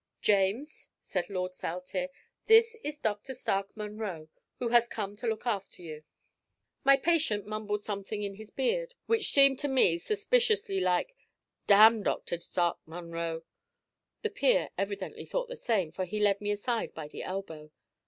"James," 0.23 0.89
said 1.03 1.29
Lord 1.29 1.53
Saltire, 1.53 2.09
"this 2.47 2.75
is 2.83 2.97
Dr. 2.97 3.35
Stark 3.35 3.77
Munro, 3.77 4.29
who 4.57 4.69
has 4.69 4.87
come 4.87 5.15
to 5.17 5.27
look 5.27 5.45
after 5.45 5.83
you." 5.83 6.01
My 6.83 6.97
patient 6.97 7.45
mumbled 7.45 7.83
something 7.83 8.23
in 8.23 8.33
his 8.33 8.49
beard, 8.49 8.95
which 9.05 9.29
seemed 9.29 9.59
to 9.59 9.67
me 9.67 9.99
suspiciously 9.99 10.79
like 10.79 11.15
"Damn 11.67 12.01
Dr. 12.01 12.39
Stark 12.39 12.79
Munro!" 12.87 13.43
The 14.23 14.31
peer 14.31 14.71
evidently 14.75 15.23
thought 15.27 15.49
the 15.49 15.55
same, 15.55 15.91
for 15.91 16.05
he 16.05 16.19
led 16.19 16.41
me 16.41 16.49
aside 16.49 16.95
by 16.95 17.07
the 17.07 17.21
elbow. 17.21 17.69